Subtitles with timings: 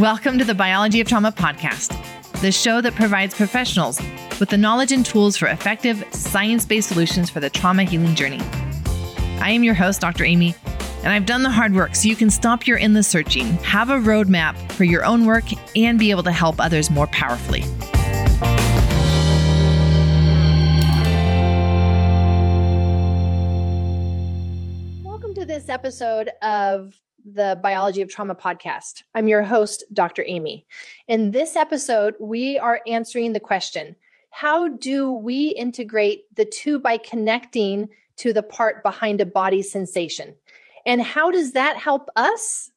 [0.00, 1.90] Welcome to the Biology of Trauma podcast,
[2.40, 4.00] the show that provides professionals
[4.40, 8.40] with the knowledge and tools for effective, science based solutions for the trauma healing journey.
[9.42, 10.24] I am your host, Dr.
[10.24, 10.54] Amy,
[11.04, 13.98] and I've done the hard work so you can stop your endless searching, have a
[13.98, 15.44] roadmap for your own work,
[15.76, 17.60] and be able to help others more powerfully.
[25.04, 29.02] Welcome to this episode of the Biology of Trauma podcast.
[29.14, 30.24] I'm your host, Dr.
[30.26, 30.66] Amy.
[31.08, 33.96] In this episode, we are answering the question
[34.30, 40.34] How do we integrate the two by connecting to the part behind a body sensation?
[40.86, 42.70] And how does that help us?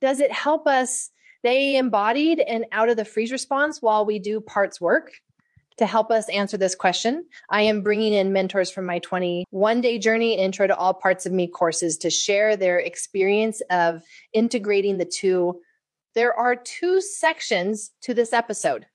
[0.00, 1.10] Does it help us
[1.40, 5.12] stay embodied and out of the freeze response while we do parts work?
[5.78, 9.98] To help us answer this question, I am bringing in mentors from my 21 day
[9.98, 14.02] journey intro to all parts of me courses to share their experience of
[14.32, 15.60] integrating the two.
[16.14, 18.86] There are two sections to this episode.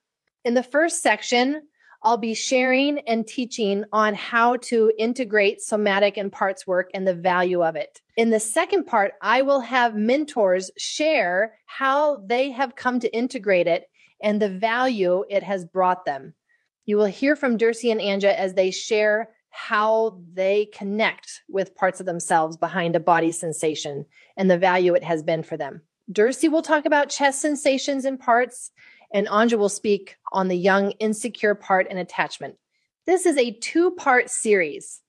[0.44, 1.64] In the first section,
[2.06, 7.16] I'll be sharing and teaching on how to integrate somatic and parts work and the
[7.16, 8.02] value of it.
[8.18, 13.68] In the second part, I will have mentors share how they have come to integrate
[13.68, 13.86] it
[14.22, 16.34] and the value it has brought them.
[16.86, 22.00] You will hear from Dercy and Anja as they share how they connect with parts
[22.00, 25.82] of themselves behind a body sensation and the value it has been for them.
[26.12, 28.72] Dercy will talk about chest sensations and parts,
[29.14, 32.56] and Anja will speak on the young insecure part and attachment.
[33.06, 35.02] This is a two part series.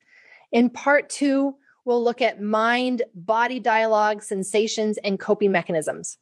[0.51, 6.17] In part two, we'll look at mind body dialogue, sensations, and coping mechanisms.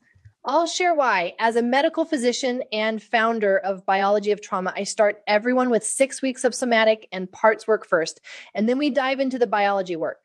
[0.45, 1.35] I'll share why.
[1.39, 6.21] As a medical physician and founder of Biology of Trauma, I start everyone with six
[6.21, 8.19] weeks of somatic and parts work first,
[8.53, 10.19] and then we dive into the biology work.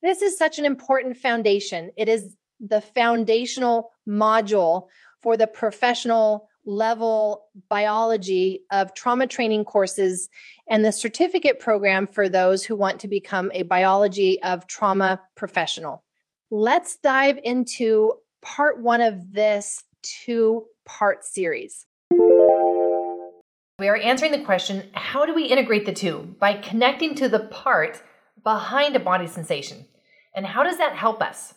[0.00, 1.90] This is such an important foundation.
[1.96, 4.86] It is the foundational module
[5.22, 10.28] for the professional level biology of trauma training courses
[10.68, 16.04] and the certificate program for those who want to become a biology of trauma professional.
[16.50, 18.12] Let's dive into
[18.44, 21.86] part one of this two part series.
[23.78, 26.36] We are answering the question how do we integrate the two?
[26.38, 28.00] By connecting to the part
[28.44, 29.86] behind a body sensation.
[30.36, 31.54] And how does that help us?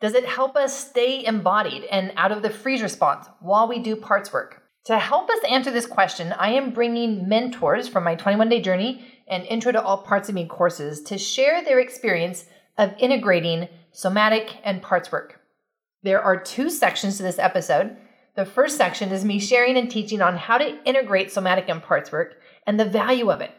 [0.00, 3.94] Does it help us stay embodied and out of the freeze response while we do
[3.94, 4.62] parts work?
[4.86, 9.06] To help us answer this question, I am bringing mentors from my 21 day journey
[9.28, 14.56] and Intro to All Parts of Me courses to share their experience of integrating somatic
[14.64, 15.41] and parts work.
[16.02, 17.96] There are two sections to this episode.
[18.34, 22.10] The first section is me sharing and teaching on how to integrate somatic and parts
[22.10, 23.52] work and the value of it.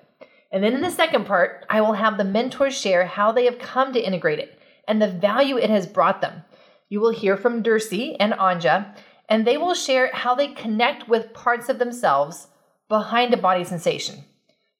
[0.52, 3.60] And then in the second part, I will have the mentors share how they have
[3.60, 6.44] come to integrate it and the value it has brought them.
[6.90, 8.96] You will hear from Dercy and Anja,
[9.30, 12.48] and they will share how they connect with parts of themselves
[12.90, 14.26] behind a body sensation.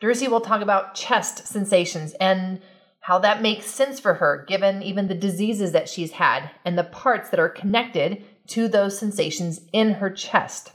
[0.02, 2.62] Dercy will talk about chest sensations and
[3.04, 6.86] how that makes sense for her given even the diseases that she's had and the
[6.86, 10.72] parts that are connected to those sensations in her chest.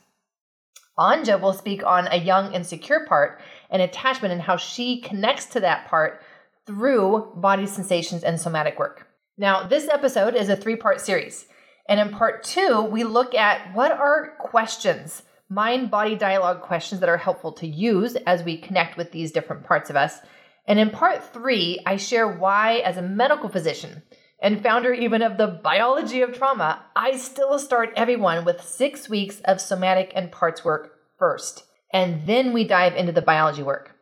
[0.99, 3.41] Anja will speak on a young insecure part
[3.71, 6.21] and attachment and how she connects to that part
[6.67, 9.07] through body sensations and somatic work.
[9.39, 11.47] Now, this episode is a three part series.
[11.89, 17.09] And in part two, we look at what are questions, mind body dialogue questions that
[17.09, 20.19] are helpful to use as we connect with these different parts of us.
[20.69, 24.03] And in part three, I share why, as a medical physician
[24.41, 29.41] and founder even of the biology of trauma, I still start everyone with six weeks
[29.47, 31.65] of somatic and parts work first.
[31.91, 33.97] And then we dive into the biology work.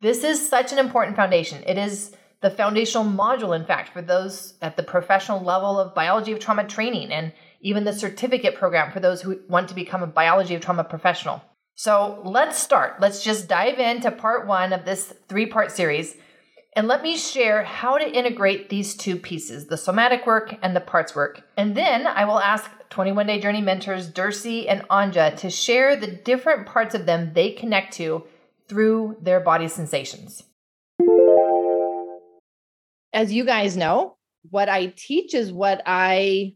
[0.00, 1.64] This is such an important foundation.
[1.66, 6.30] It is the foundational module, in fact, for those at the professional level of biology
[6.30, 10.06] of trauma training and even the certificate program for those who want to become a
[10.06, 11.42] biology of trauma professional.
[11.76, 13.00] So let's start.
[13.00, 16.16] Let's just dive into part one of this three part series.
[16.76, 20.80] And let me share how to integrate these two pieces the somatic work and the
[20.80, 21.42] parts work.
[21.56, 26.06] And then I will ask 21 Day Journey mentors Dercy and Anja to share the
[26.06, 28.24] different parts of them they connect to
[28.68, 30.42] through their body sensations.
[33.12, 34.16] As you guys know,
[34.50, 36.54] what I teach is what I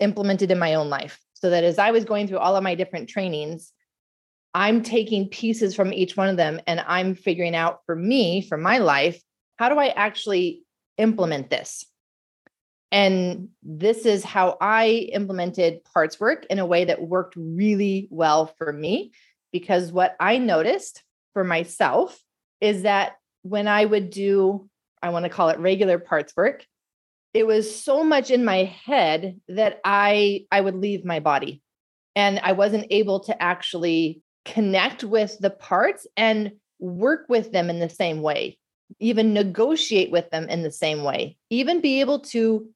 [0.00, 1.20] implemented in my own life.
[1.34, 3.73] So that as I was going through all of my different trainings,
[4.54, 8.56] I'm taking pieces from each one of them and I'm figuring out for me, for
[8.56, 9.20] my life,
[9.56, 10.62] how do I actually
[10.96, 11.84] implement this?
[12.92, 18.54] And this is how I implemented parts work in a way that worked really well
[18.56, 19.12] for me.
[19.52, 21.02] Because what I noticed
[21.32, 22.16] for myself
[22.60, 24.68] is that when I would do,
[25.02, 26.64] I want to call it regular parts work,
[27.32, 31.62] it was so much in my head that I I would leave my body
[32.16, 37.78] And I wasn't able to actually connect with the parts and work with them in
[37.78, 38.58] the same way,
[38.98, 42.68] even negotiate with them in the same way, even be able to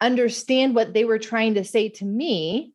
[0.00, 2.72] understand what they were trying to say to me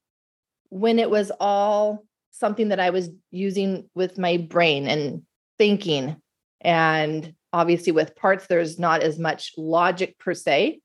[0.70, 5.24] when it was all something that I was using with my brain and
[5.58, 6.16] thinking.
[6.62, 10.80] And obviously, with parts, there's not as much logic per se,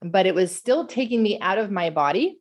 [0.00, 2.38] but it was still taking me out of my body.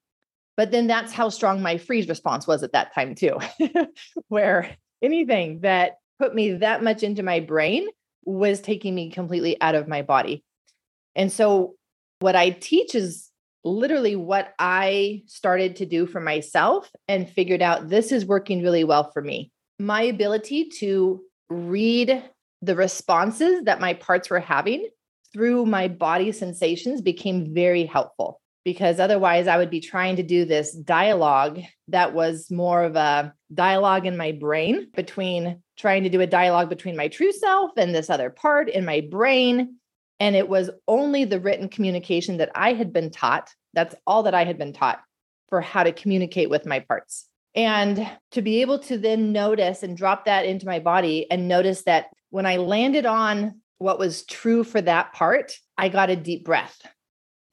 [0.58, 3.40] But then that's how strong my freeze response was at that time, too,
[4.28, 7.88] where anything that put me that much into my brain
[8.24, 10.44] was taking me completely out of my body.
[11.16, 11.76] And so,
[12.20, 13.30] what I teach is
[13.64, 18.84] literally what I started to do for myself and figured out this is working really
[18.84, 19.52] well for me.
[19.80, 22.24] My ability to read
[22.62, 24.88] the responses that my parts were having
[25.34, 30.46] through my body sensations became very helpful because otherwise I would be trying to do
[30.46, 36.22] this dialogue that was more of a dialogue in my brain between trying to do
[36.22, 39.78] a dialogue between my true self and this other part in my brain
[40.22, 43.50] and it was only the written communication that I had been taught.
[43.74, 45.02] That's all that I had been taught
[45.50, 47.28] for how to communicate with my parts.
[47.56, 51.82] And to be able to then notice and drop that into my body and notice
[51.84, 56.46] that when I landed on what was true for that part, I got a deep
[56.46, 56.80] breath,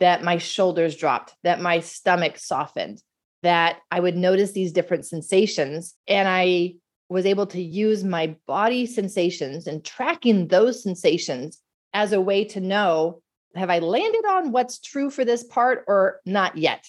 [0.00, 3.02] that my shoulders dropped, that my stomach softened,
[3.42, 5.94] that I would notice these different sensations.
[6.06, 6.74] And I
[7.08, 11.58] was able to use my body sensations and tracking those sensations
[11.94, 13.22] as a way to know
[13.54, 16.86] have I landed on what's true for this part or not yet?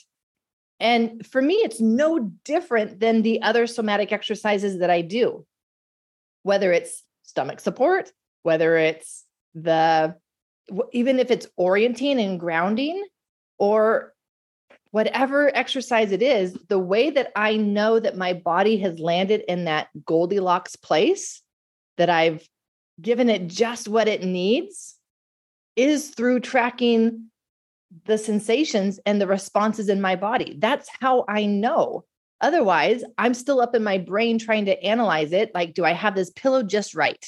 [0.79, 5.45] And for me, it's no different than the other somatic exercises that I do,
[6.43, 8.11] whether it's stomach support,
[8.43, 10.15] whether it's the,
[10.91, 13.05] even if it's orienting and grounding,
[13.57, 14.13] or
[14.91, 19.65] whatever exercise it is, the way that I know that my body has landed in
[19.65, 21.41] that Goldilocks place,
[21.97, 22.47] that I've
[22.99, 24.95] given it just what it needs
[25.75, 27.29] is through tracking
[28.05, 30.55] the sensations and the responses in my body.
[30.59, 32.05] That's how I know.
[32.41, 35.51] Otherwise, I'm still up in my brain trying to analyze it.
[35.53, 37.23] Like, do I have this pillow just right?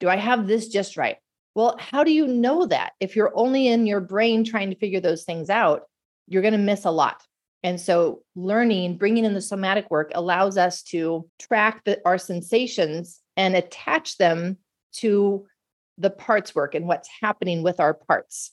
[0.00, 1.16] Do I have this just right?
[1.54, 2.92] Well, how do you know that?
[3.00, 5.82] If you're only in your brain trying to figure those things out,
[6.26, 7.22] you're going to miss a lot.
[7.62, 13.20] And so, learning, bringing in the somatic work allows us to track the, our sensations
[13.36, 14.58] and attach them
[14.96, 15.46] to
[15.96, 18.50] the parts work and what's happening with our parts.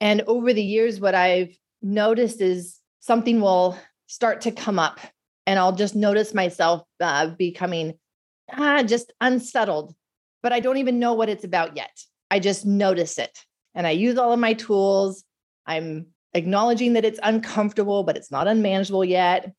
[0.00, 4.98] And over the years, what I've noticed is something will start to come up,
[5.46, 7.94] and I'll just notice myself uh, becoming
[8.52, 9.94] ah, just unsettled,
[10.42, 11.96] but I don't even know what it's about yet.
[12.30, 13.44] I just notice it.
[13.74, 15.24] And I use all of my tools.
[15.66, 19.52] I'm acknowledging that it's uncomfortable, but it's not unmanageable yet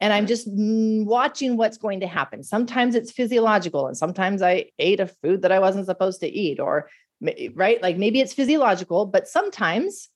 [0.00, 2.42] and I'm just watching what's going to happen.
[2.42, 6.60] Sometimes it's physiological, and sometimes I ate a food that I wasn't supposed to eat,
[6.60, 6.90] or
[7.54, 10.10] right, like maybe it's physiological, but sometimes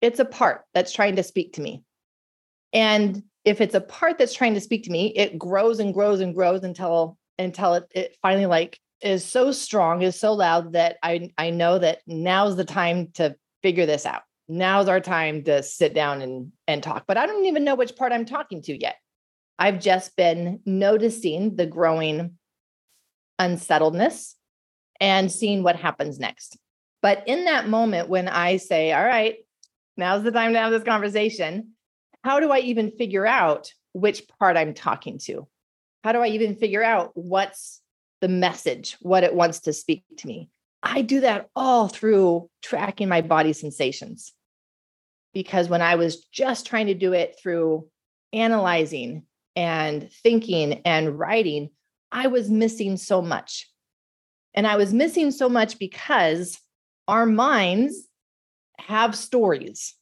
[0.00, 1.82] it's a part that's trying to speak to me.
[2.72, 6.20] And if it's a part that's trying to speak to me, it grows and grows
[6.20, 10.96] and grows until until it, it finally like is so strong, is so loud that
[11.02, 14.22] I I know that now's the time to figure this out.
[14.48, 17.04] Now's our time to sit down and and talk.
[17.06, 18.96] But I don't even know which part I'm talking to yet.
[19.58, 22.38] I've just been noticing the growing
[23.38, 24.36] unsettledness
[25.00, 26.58] and seeing what happens next.
[27.02, 29.36] But in that moment, when I say, All right,
[29.96, 31.72] now's the time to have this conversation,
[32.22, 35.46] how do I even figure out which part I'm talking to?
[36.02, 37.80] How do I even figure out what's
[38.24, 40.48] the message, what it wants to speak to me?
[40.82, 44.32] I do that all through tracking my body sensations.
[45.34, 47.86] Because when I was just trying to do it through
[48.32, 51.68] analyzing and thinking and writing,
[52.10, 53.68] I was missing so much.
[54.54, 56.58] And I was missing so much because
[57.06, 58.08] our minds
[58.78, 59.94] have stories.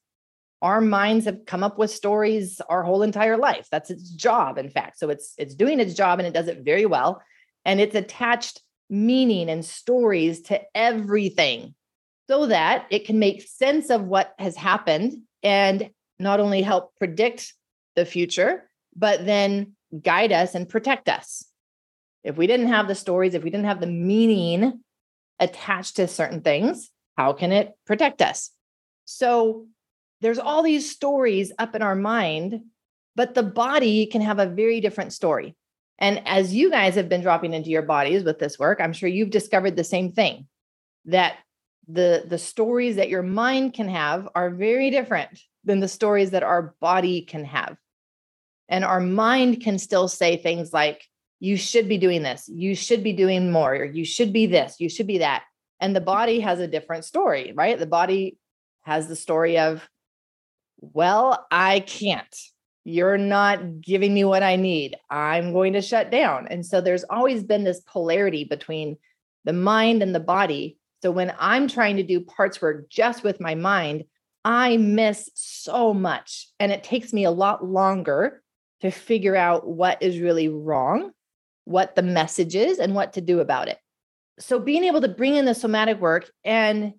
[0.61, 3.67] Our minds have come up with stories our whole entire life.
[3.73, 5.01] That's its job, in fact.
[5.01, 7.21] So it's it's doing its job and it does it very well.
[7.65, 11.75] And it's attached meaning and stories to everything
[12.29, 17.55] so that it can make sense of what has happened and not only help predict
[17.97, 21.45] the future, but then guide us and protect us.
[22.25, 24.81] If we didn't have the stories, if we didn't have the meaning
[25.41, 28.51] attached to certain things, how can it protect us?
[29.05, 29.67] So
[30.21, 32.63] there's all these stories up in our mind,
[33.17, 35.57] but the body can have a very different story.
[36.03, 39.09] And as you guys have been dropping into your bodies with this work, I'm sure
[39.09, 40.49] you've discovered the same thing
[41.05, 41.37] that
[41.89, 46.43] the the stories that your mind can have are very different than the stories that
[46.43, 47.77] our body can have.
[48.69, 51.05] And our mind can still say things like,
[51.39, 54.81] you should be doing this, you should be doing more, or you should be this,
[54.81, 55.45] you should be that.
[55.81, 57.79] And the body has a different story, right?
[57.79, 58.39] The body
[58.83, 59.89] has the story of,
[60.81, 62.37] well, I can't.
[62.85, 64.97] You're not giving me what I need.
[65.09, 66.49] I'm going to shut down.
[66.49, 68.97] And so there's always been this polarity between
[69.45, 70.79] the mind and the body.
[71.03, 74.05] So when I'm trying to do parts work just with my mind,
[74.45, 76.49] I miss so much.
[76.59, 78.43] And it takes me a lot longer
[78.81, 81.13] to figure out what is really wrong,
[81.65, 83.79] what the message is, and what to do about it.
[84.41, 86.95] So being able to bring in the somatic work and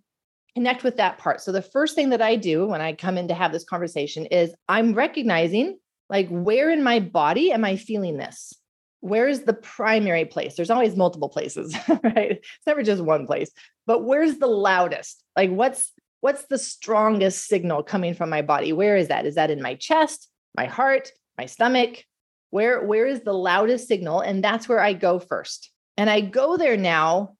[0.55, 1.41] connect with that part.
[1.41, 4.25] So the first thing that I do when I come in to have this conversation
[4.27, 5.79] is I'm recognizing
[6.09, 8.53] like where in my body am I feeling this?
[8.99, 10.55] Where's the primary place?
[10.55, 12.31] There's always multiple places, right?
[12.31, 13.51] It's never just one place.
[13.85, 15.23] But where's the loudest?
[15.35, 15.91] Like what's
[16.21, 18.71] what's the strongest signal coming from my body?
[18.71, 19.25] Where is that?
[19.25, 22.05] Is that in my chest, my heart, my stomach?
[22.51, 24.21] Where where is the loudest signal?
[24.21, 25.71] And that's where I go first.
[25.97, 27.35] And I go there now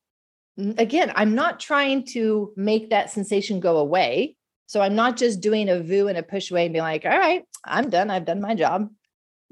[0.57, 4.35] again, I'm not trying to make that sensation go away.
[4.67, 7.17] So I'm not just doing a VOO and a push away and being like, all
[7.17, 8.09] right, I'm done.
[8.09, 8.89] I've done my job.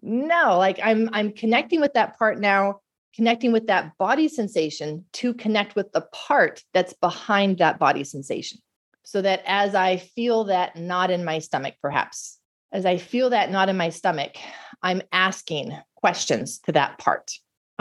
[0.01, 2.79] No, like I'm I'm connecting with that part now,
[3.15, 8.60] connecting with that body sensation to connect with the part that's behind that body sensation.
[9.03, 12.39] So that as I feel that knot in my stomach, perhaps,
[12.72, 14.38] as I feel that knot in my stomach,
[14.81, 17.31] I'm asking questions to that part.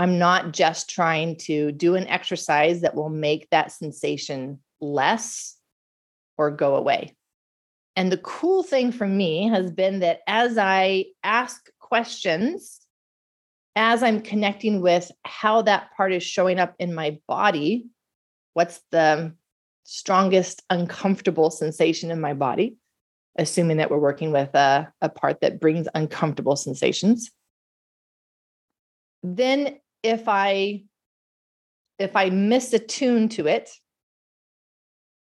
[0.00, 5.58] I'm not just trying to do an exercise that will make that sensation less
[6.38, 7.14] or go away.
[7.96, 12.80] And the cool thing for me has been that as I ask questions,
[13.76, 17.84] as I'm connecting with how that part is showing up in my body,
[18.54, 19.34] what's the
[19.84, 22.78] strongest uncomfortable sensation in my body,
[23.36, 27.30] assuming that we're working with a, a part that brings uncomfortable sensations.
[29.22, 30.84] Then if I
[31.98, 33.70] if I miss a tune to it,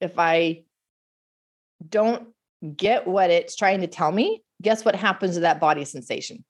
[0.00, 0.64] if I
[1.88, 2.28] don't
[2.76, 6.44] get what it's trying to tell me, guess what happens to that body sensation?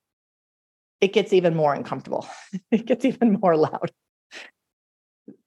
[1.00, 2.26] It gets even more uncomfortable.
[2.70, 3.92] it gets even more loud.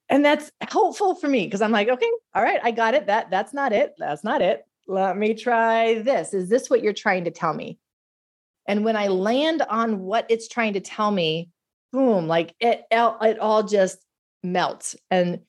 [0.07, 3.07] And that's helpful for me because I'm like, okay, all right, I got it.
[3.07, 3.93] That that's not it.
[3.97, 4.65] That's not it.
[4.87, 6.33] Let me try this.
[6.33, 7.77] Is this what you're trying to tell me?
[8.67, 11.49] And when I land on what it's trying to tell me,
[11.91, 13.99] boom, like it, it all just
[14.43, 14.95] melts.
[15.09, 15.41] And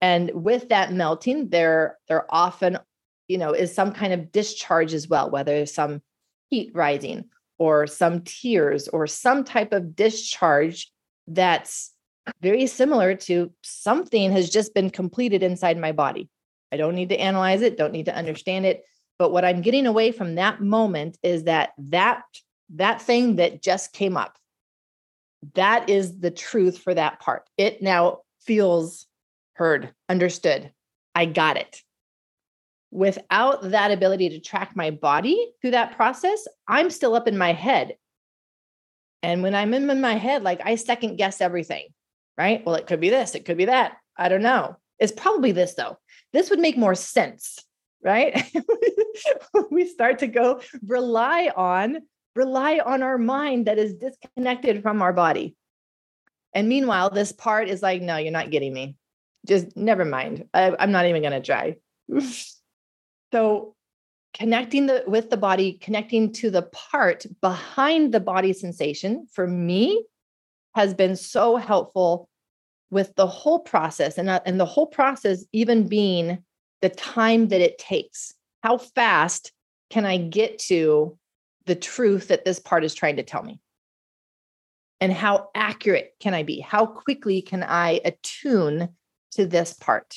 [0.00, 2.78] and with that melting, there there often,
[3.26, 6.02] you know, is some kind of discharge as well, whether some
[6.50, 7.24] heat rising
[7.58, 10.90] or some tears or some type of discharge
[11.26, 11.92] that's
[12.40, 16.28] very similar to something has just been completed inside my body.
[16.70, 18.84] I don't need to analyze it, don't need to understand it,
[19.18, 22.22] but what I'm getting away from that moment is that that
[22.74, 24.36] that thing that just came up
[25.54, 27.44] that is the truth for that part.
[27.56, 29.06] It now feels
[29.54, 30.72] heard, understood.
[31.14, 31.82] I got it.
[32.90, 37.52] Without that ability to track my body through that process, I'm still up in my
[37.52, 37.96] head.
[39.22, 41.88] And when I'm in my head, like I second guess everything,
[42.36, 42.64] right?
[42.64, 43.96] Well, it could be this, it could be that.
[44.16, 44.76] I don't know.
[44.98, 45.98] It's probably this, though.
[46.32, 47.58] This would make more sense,
[48.02, 48.44] right?
[49.70, 51.98] we start to go rely on
[52.38, 55.56] rely on our mind that is disconnected from our body.
[56.54, 58.96] And meanwhile, this part is like, no, you're not getting me.
[59.44, 60.46] Just never mind.
[60.54, 61.76] I, am not even going to try.
[63.32, 63.74] so,
[64.34, 70.04] connecting the, with the body, connecting to the part behind the body sensation for me
[70.76, 72.28] has been so helpful
[72.90, 76.38] with the whole process and, uh, and the whole process even being
[76.82, 78.32] the time that it takes.
[78.62, 79.52] How fast
[79.90, 81.18] can I get to
[81.68, 83.60] the truth that this part is trying to tell me?
[85.00, 86.58] And how accurate can I be?
[86.58, 88.88] How quickly can I attune
[89.32, 90.16] to this part?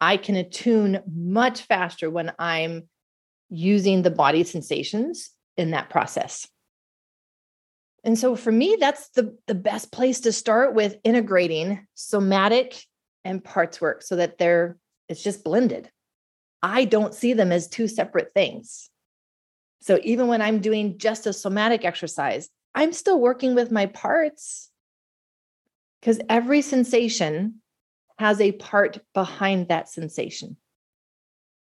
[0.00, 2.88] I can attune much faster when I'm
[3.48, 6.46] using the body sensations in that process.
[8.02, 12.84] And so for me, that's the, the best place to start with integrating somatic
[13.24, 14.76] and parts work so that they're
[15.08, 15.90] it's just blended.
[16.62, 18.88] I don't see them as two separate things.
[19.84, 24.70] So even when I'm doing just a somatic exercise, I'm still working with my parts
[26.00, 27.56] because every sensation
[28.18, 30.56] has a part behind that sensation.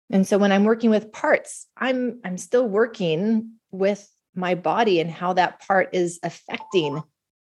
[0.08, 5.10] And so when I'm working with parts, I'm I'm still working with my body and
[5.10, 7.02] how that part is affecting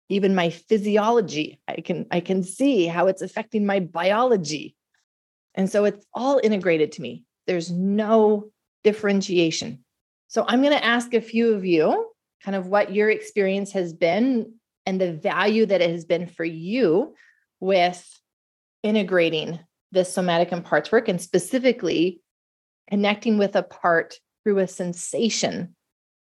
[0.10, 1.60] even my physiology.
[1.68, 4.76] I can I can see how it's affecting my biology.
[5.56, 7.26] And so it's all integrated to me.
[7.48, 8.52] There's no
[8.84, 9.84] differentiation.
[10.32, 12.10] So I'm going to ask a few of you
[12.42, 14.54] kind of what your experience has been
[14.86, 17.16] and the value that it has been for you
[17.60, 18.08] with
[18.82, 19.60] integrating
[19.92, 22.22] this somatic and parts work and specifically
[22.90, 25.76] connecting with a part through a sensation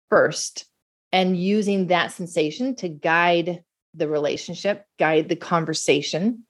[0.09, 0.67] first
[1.11, 6.45] and using that sensation to guide the relationship, guide the conversation,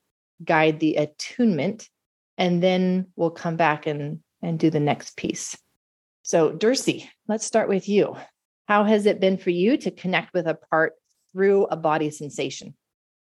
[0.44, 1.88] guide the attunement,
[2.36, 5.56] and then we'll come back and, and do the next piece.
[6.26, 8.16] So, Dercy, let's start with you.
[8.66, 10.94] How has it been for you to connect with a part
[11.30, 12.74] through a body sensation?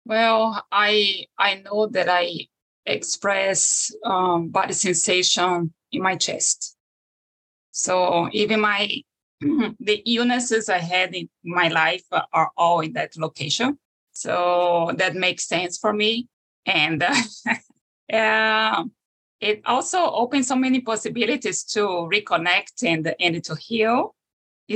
[0.05, 2.49] Well, I I know that I
[2.85, 6.77] express um, body sensation in my chest.
[7.71, 8.91] So even my
[9.41, 13.79] the illnesses I had in my life are all in that location.
[14.11, 16.27] So that makes sense for me,
[16.67, 17.05] and
[18.13, 18.85] uh,
[19.41, 21.81] it also opens so many possibilities to
[22.13, 24.15] reconnect and and to heal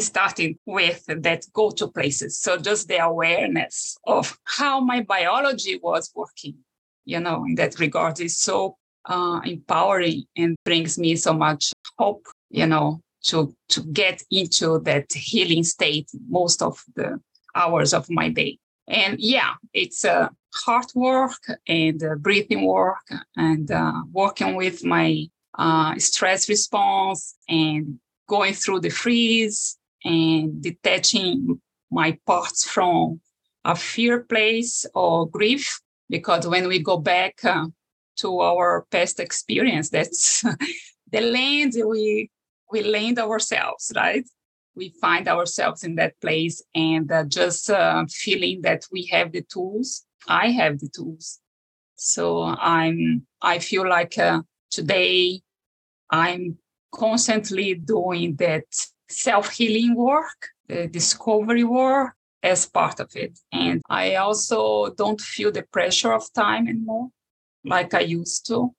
[0.00, 2.38] starting with that go to places.
[2.38, 6.56] So just the awareness of how my biology was working,
[7.04, 12.26] you know, in that regard is so uh, empowering and brings me so much hope,
[12.50, 17.20] you know, to to get into that healing state most of the
[17.54, 18.58] hours of my day.
[18.86, 24.84] And yeah, it's a uh, heart work and uh, breathing work and uh, working with
[24.84, 25.26] my
[25.58, 27.98] uh, stress response and
[28.28, 31.60] going through the freeze and detaching
[31.90, 33.20] my parts from
[33.64, 37.66] a fear place or grief because when we go back uh,
[38.16, 40.42] to our past experience that's
[41.12, 42.30] the land we
[42.70, 44.26] we land ourselves right
[44.76, 49.42] we find ourselves in that place and uh, just uh, feeling that we have the
[49.42, 51.40] tools i have the tools
[51.96, 54.40] so i'm i feel like uh,
[54.70, 55.40] today
[56.10, 56.58] i'm
[56.92, 58.64] constantly doing that
[59.08, 63.38] self-healing work, the discovery work as part of it.
[63.52, 67.08] And I also don't feel the pressure of time anymore
[67.64, 68.74] like I used to.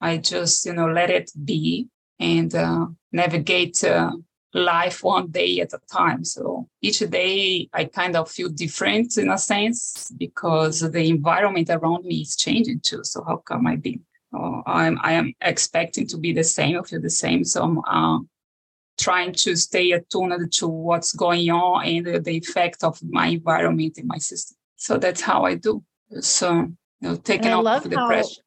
[0.00, 1.88] I just, you know, let it be
[2.20, 4.12] and uh, navigate uh,
[4.54, 6.24] life one day at a time.
[6.24, 12.04] So each day I kind of feel different in a sense because the environment around
[12.04, 13.02] me is changing too.
[13.02, 14.00] So how come I be?
[14.32, 17.44] Oh, I'm I am expecting to be the same or feel the same.
[17.44, 18.20] So I'm uh,
[18.98, 23.98] trying to stay attuned to what's going on and the, the effect of my environment
[23.98, 24.56] in my system.
[24.76, 25.82] So that's how I do.
[26.20, 28.42] So, you know, taking off the how, pressure.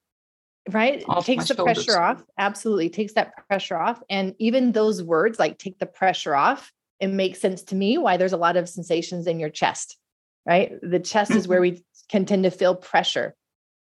[0.69, 1.03] Right.
[1.07, 1.85] It takes the shoulders.
[1.85, 2.23] pressure off.
[2.37, 2.89] Absolutely.
[2.89, 4.01] Takes that pressure off.
[4.09, 8.17] And even those words like take the pressure off, it makes sense to me why
[8.17, 9.97] there's a lot of sensations in your chest,
[10.45, 10.73] right?
[10.81, 11.75] The chest is where mm-hmm.
[11.75, 13.35] we can tend to feel pressure.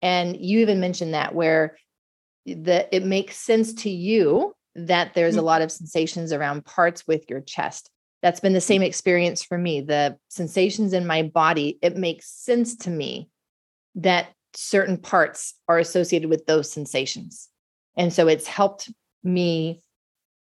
[0.02, 1.76] And you even mentioned that where
[2.44, 5.46] the it makes sense to you that there's a mm-hmm.
[5.46, 7.90] lot of sensations around parts with your chest.
[8.22, 9.80] That's been the same experience for me.
[9.80, 13.28] The sensations in my body, it makes sense to me
[13.96, 17.48] that certain parts are associated with those sensations.
[17.96, 18.90] And so it's helped
[19.22, 19.82] me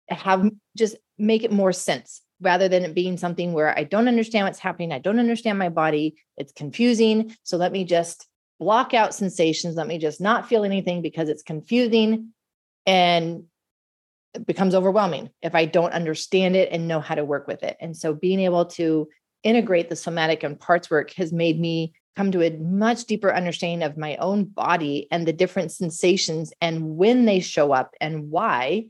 [0.08, 4.46] have just make it more sense rather than it being something where I don't understand
[4.46, 4.92] what's happening.
[4.92, 6.16] I don't understand my body.
[6.36, 7.36] It's confusing.
[7.42, 8.26] So let me just
[8.58, 9.76] block out sensations.
[9.76, 12.32] Let me just not feel anything because it's confusing.
[12.86, 13.44] And
[14.34, 17.76] it becomes overwhelming if I don't understand it and know how to work with it.
[17.80, 19.08] And so being able to
[19.42, 23.86] integrate the somatic and parts work has made me come to a much deeper understanding
[23.86, 28.86] of my own body and the different sensations and when they show up and why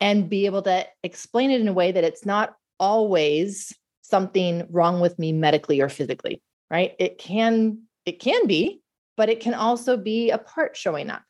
[0.00, 5.00] and be able to explain it in a way that it's not always something wrong
[5.00, 8.80] with me medically or physically right it can it can be
[9.16, 11.22] but it can also be a part showing up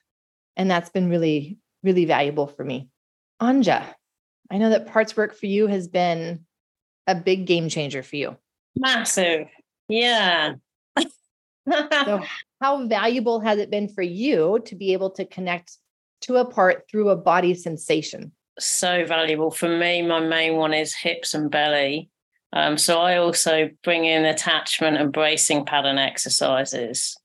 [0.57, 2.88] and that's been really really valuable for me
[3.42, 3.85] Anja,
[4.53, 6.47] I know that parts work for you has been
[7.09, 8.37] a big game changer for you.
[8.77, 9.49] Massive.
[9.88, 10.55] Yeah.
[11.70, 12.22] So,
[12.61, 15.77] how valuable has it been for you to be able to connect
[16.22, 18.33] to a part through a body sensation?
[18.59, 19.51] So valuable.
[19.51, 22.09] For me, my main one is hips and belly.
[22.53, 27.16] Um, so, I also bring in attachment and bracing pattern exercises,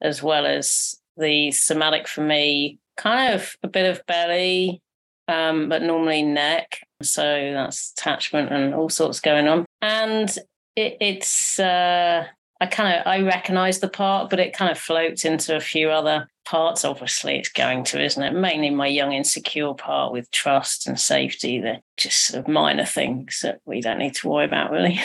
[0.00, 4.82] as well as the somatic for me, kind of a bit of belly,
[5.28, 6.80] um, but normally neck.
[7.02, 9.64] So that's attachment and all sorts going on.
[9.80, 10.28] And
[10.76, 12.24] it, it's, uh,
[12.60, 15.90] I kind of, I recognize the part, but it kind of floats into a few
[15.90, 16.84] other parts.
[16.84, 18.34] Obviously, it's going to, isn't it?
[18.34, 21.58] Mainly my young, insecure part with trust and safety.
[21.58, 25.00] They're just sort of minor things that we don't need to worry about, really.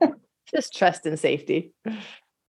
[0.54, 1.72] just trust and safety.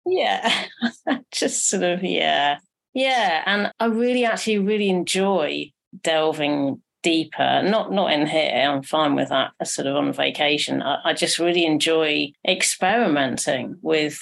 [0.06, 0.66] Yeah,
[1.32, 2.58] just sort of, yeah.
[2.94, 3.44] Yeah.
[3.46, 5.72] And I really actually really enjoy
[6.02, 7.62] delving deeper.
[7.64, 8.68] Not not in here.
[8.68, 9.52] I'm fine with that.
[9.60, 10.82] Uh, sort of on vacation.
[10.82, 14.20] I, I just really enjoy experimenting with.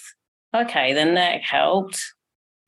[0.56, 2.00] Okay, the neck helped.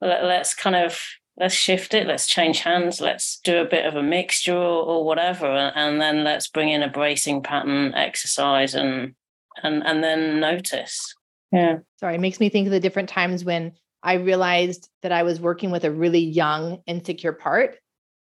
[0.02, 1.00] Let, let's kind of
[1.38, 2.08] let's shift it.
[2.08, 3.00] Let's change hands.
[3.00, 6.82] Let's do a bit of a mixture or, or whatever, and then let's bring in
[6.82, 9.14] a bracing pattern exercise and
[9.62, 11.14] and and then notice.
[11.52, 11.80] Yeah.
[12.00, 15.40] Sorry, it makes me think of the different times when I realized that I was
[15.40, 17.78] working with a really young, insecure part,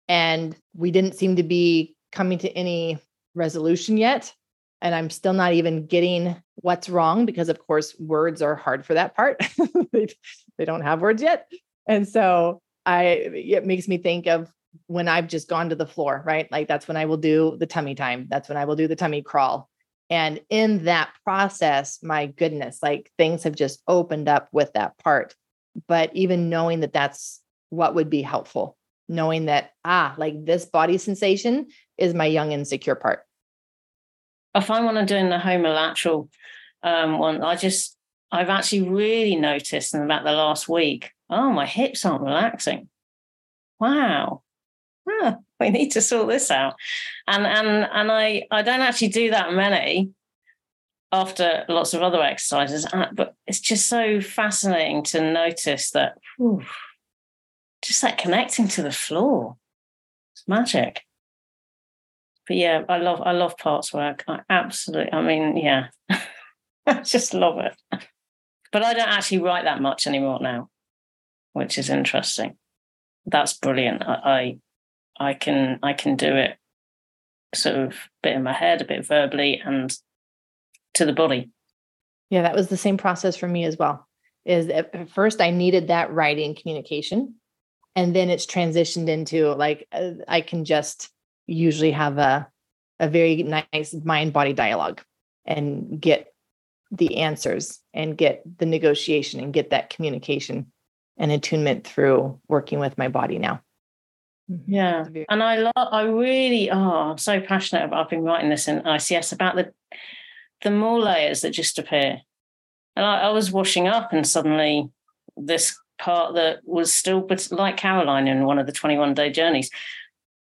[0.07, 2.99] and we didn't seem to be coming to any
[3.35, 4.33] resolution yet.
[4.81, 8.93] And I'm still not even getting what's wrong because, of course, words are hard for
[8.95, 9.41] that part.
[9.91, 10.07] they,
[10.65, 11.49] don't have words yet.
[11.87, 14.51] And so I, it makes me think of
[14.87, 16.51] when I've just gone to the floor, right?
[16.51, 18.27] Like that's when I will do the tummy time.
[18.29, 19.69] That's when I will do the tummy crawl.
[20.09, 25.33] And in that process, my goodness, like things have just opened up with that part.
[25.87, 30.97] But even knowing that that's what would be helpful, knowing that, ah, like this body
[30.97, 33.25] sensation is my young insecure part.
[34.55, 36.29] I find when I'm doing the homolateral
[36.83, 37.97] um, one, I just,
[38.31, 42.89] I've actually really noticed in about the last week, oh, my hips aren't relaxing.
[43.79, 44.43] Wow.
[45.59, 46.75] We need to sort this out.
[47.25, 50.11] And and and I I don't actually do that many
[51.13, 56.63] after lots of other exercises, uh, but it's just so fascinating to notice that whew,
[57.83, 59.57] just like connecting to the floor.
[60.33, 61.01] It's magic.
[62.47, 64.23] But yeah, I love I love parts work.
[64.27, 65.87] I absolutely I mean, yeah.
[66.85, 67.75] I just love it.
[68.71, 70.69] But I don't actually write that much anymore now,
[71.53, 72.57] which is interesting.
[73.25, 74.03] That's brilliant.
[74.03, 74.59] I,
[75.19, 76.57] I I can I can do it
[77.55, 79.95] sort of bit in my head, a bit verbally, and
[80.95, 81.51] to the body.
[82.29, 84.07] Yeah, that was the same process for me as well.
[84.45, 87.35] Is at first I needed that writing communication,
[87.95, 91.09] and then it's transitioned into like uh, I can just
[91.47, 92.47] usually have a
[92.99, 95.01] a very nice mind body dialogue
[95.45, 96.33] and get
[96.91, 100.71] the answers and get the negotiation and get that communication
[101.17, 103.61] and attunement through working with my body now.
[104.49, 104.73] Mm-hmm.
[104.73, 105.05] Yeah.
[105.29, 108.81] And I love, I really, oh, I'm so passionate about, I've been writing this in
[108.81, 109.73] ICS about the,
[110.61, 112.21] the more layers that just appear.
[112.95, 114.89] And I, I was washing up and suddenly
[115.35, 119.71] this part that was still, but like Caroline in one of the 21 day journeys,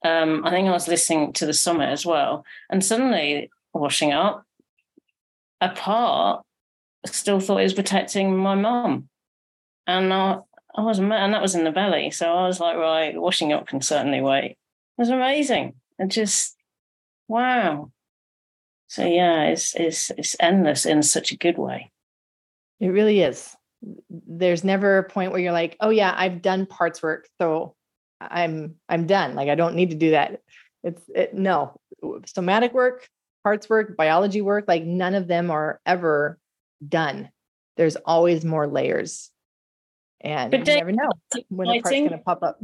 [0.04, 2.44] um, I think I was listening to the summit as well.
[2.70, 4.44] And suddenly washing up,
[5.60, 6.44] a part
[7.06, 9.08] still thought it was protecting my mum.
[9.86, 10.38] And I,
[10.74, 12.10] I was, and that was in the belly.
[12.12, 14.52] So I was like, right, washing up can certainly wait.
[14.52, 14.58] It
[14.98, 15.74] was amazing.
[15.98, 16.56] And just,
[17.26, 17.90] wow.
[18.88, 21.90] So yeah, it's it's it's endless in such a good way.
[22.80, 23.54] It really is.
[24.10, 27.74] There's never a point where you're like, oh yeah, I've done parts work, so
[28.20, 29.34] I'm I'm done.
[29.34, 30.40] Like I don't need to do that.
[30.82, 31.80] It's it, no
[32.26, 33.08] somatic work,
[33.44, 34.64] parts work, biology work.
[34.68, 36.38] Like none of them are ever
[36.86, 37.30] done.
[37.76, 39.30] There's always more layers
[40.20, 41.10] and but you never know
[41.48, 42.60] when a part's going to pop up.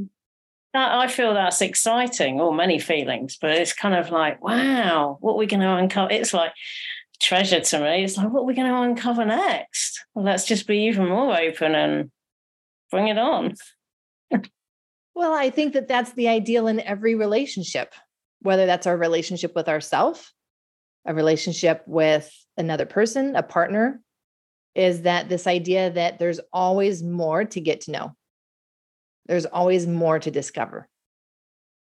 [0.77, 5.37] I feel that's exciting, or many feelings, but it's kind of like, wow, what are
[5.37, 6.11] we going to uncover?
[6.11, 6.53] It's like
[7.24, 8.04] treasure to me.
[8.04, 10.04] It's like, what are we going to uncover next?
[10.14, 12.10] Well, let's just be even more open and
[12.90, 13.54] bring it on.
[15.14, 17.94] well, I think that that's the ideal in every relationship,
[18.42, 20.32] whether that's our relationship with ourselves,
[21.06, 24.00] a relationship with another person, a partner,
[24.74, 28.16] is that this idea that there's always more to get to know.
[29.26, 30.88] There's always more to discover.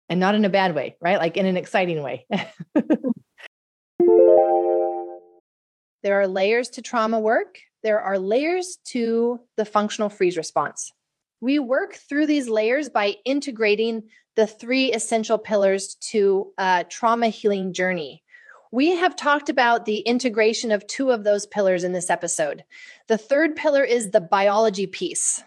[0.08, 1.18] And not in a bad way, right?
[1.18, 2.28] Like in an exciting way.
[6.06, 7.60] there are layers to trauma work.
[7.84, 10.94] There are layers to the functional freeze response.
[11.42, 14.04] We work through these layers by integrating
[14.38, 18.24] the three essential pillars to a trauma healing journey
[18.76, 22.66] we have talked about the integration of two of those pillars in this episode.
[23.08, 25.42] The third pillar is the biology piece.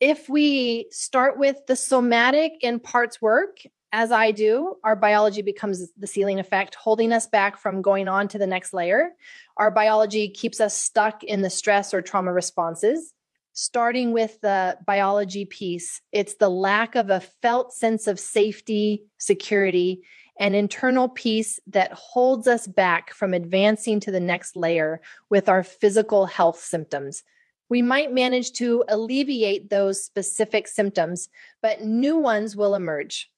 [0.00, 3.58] If we start with the somatic and parts work,
[3.94, 8.26] as I do, our biology becomes the ceiling effect, holding us back from going on
[8.26, 9.10] to the next layer.
[9.56, 13.14] Our biology keeps us stuck in the stress or trauma responses.
[13.52, 20.02] Starting with the biology piece, it's the lack of a felt sense of safety, security,
[20.40, 25.62] an internal peace that holds us back from advancing to the next layer with our
[25.62, 27.22] physical health symptoms.
[27.68, 31.28] We might manage to alleviate those specific symptoms,
[31.62, 33.30] but new ones will emerge.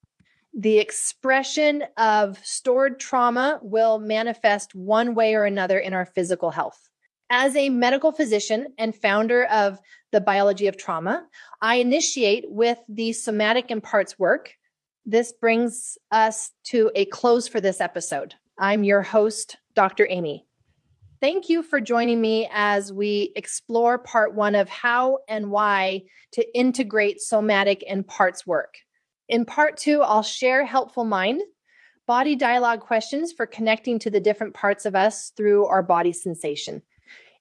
[0.56, 6.88] The expression of stored trauma will manifest one way or another in our physical health.
[7.28, 9.78] As a medical physician and founder of
[10.12, 11.26] the biology of trauma,
[11.60, 14.54] I initiate with the somatic and parts work
[15.08, 18.34] this brings us to a close for this episode.
[18.58, 20.04] I'm your host, Dr.
[20.10, 20.44] Amy.
[21.20, 26.58] Thank you for joining me as we explore part one of how and why to
[26.58, 28.78] integrate somatic and parts work.
[29.28, 31.42] In part two, I'll share Helpful Mind,
[32.06, 36.82] body dialogue questions for connecting to the different parts of us through our body sensation.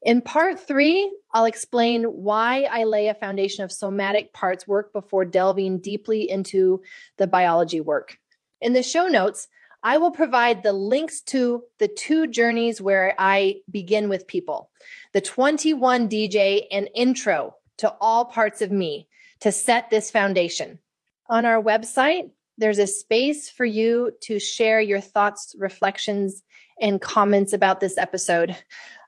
[0.02, 5.26] In part three, I'll explain why I lay a foundation of somatic parts work before
[5.26, 6.82] delving deeply into
[7.18, 8.18] the biology work.
[8.62, 9.48] In the show notes,
[9.84, 14.72] I will provide the links to the two journeys where I begin with people
[15.14, 19.08] the 21 DJ and intro to all parts of me
[19.42, 20.80] to set this foundation.
[21.28, 26.44] On our website, there's a space for you to share your thoughts, reflections,
[26.80, 28.56] and comments about this episode.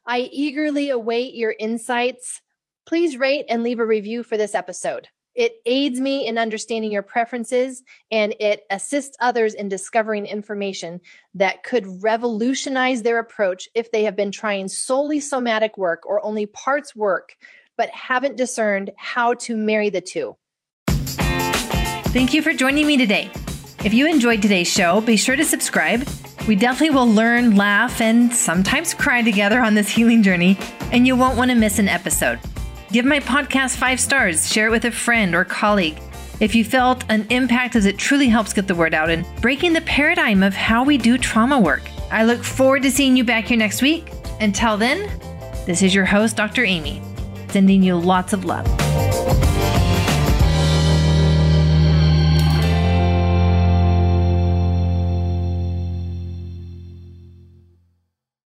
[0.06, 2.41] I eagerly await your insights.
[2.86, 5.10] Please rate and leave a review for this episode.
[5.36, 10.99] It aids me in understanding your preferences and it assists others in discovering information
[11.36, 16.47] that could revolutionize their approach if they have been trying solely somatic work or only
[16.47, 17.36] parts work,
[17.77, 20.36] but haven't discerned how to marry the two.
[22.17, 23.30] Thank you for joining me today.
[23.86, 26.03] If you enjoyed today's show, be sure to subscribe.
[26.47, 30.58] We definitely will learn, laugh, and sometimes cry together on this healing journey,
[30.91, 32.39] and you won't want to miss an episode.
[32.91, 35.99] Give my podcast five stars, share it with a friend or colleague.
[36.39, 39.73] If you felt an impact as it truly helps get the word out and breaking
[39.73, 41.84] the paradigm of how we do trauma work.
[42.10, 44.12] I look forward to seeing you back here next week.
[44.41, 45.08] Until then,
[45.67, 46.65] this is your host, Dr.
[46.65, 46.99] Amy,
[47.49, 48.87] sending you lots of love.